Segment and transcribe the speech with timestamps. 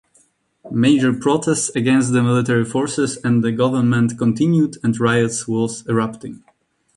[0.71, 6.43] Major protests against the military forces and the government continued and Riots was erupting.